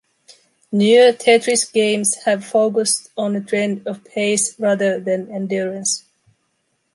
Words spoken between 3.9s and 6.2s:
pace rather than endurance.